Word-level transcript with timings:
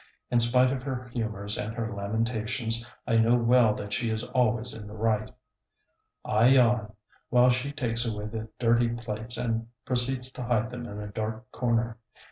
In 0.31 0.39
spite 0.39 0.71
of 0.71 0.81
her 0.81 1.09
humors 1.09 1.59
and 1.59 1.75
her 1.75 1.93
lamentations 1.93 2.83
I 3.05 3.17
know 3.17 3.35
well 3.35 3.75
that 3.75 3.93
she 3.93 4.09
is 4.09 4.23
always 4.29 4.73
in 4.75 4.87
the 4.87 4.95
right. 4.95 5.29
I 6.25 6.47
yawn, 6.47 6.93
while 7.29 7.51
she 7.51 7.71
takes 7.71 8.03
away 8.07 8.25
the 8.25 8.49
dirty 8.57 8.89
plates 8.89 9.37
and 9.37 9.67
proceeds 9.85 10.31
to 10.31 10.43
hide 10.43 10.71
them 10.71 10.87
in 10.87 10.99
a 10.99 11.11
dark 11.11 11.51
corner. 11.51 11.99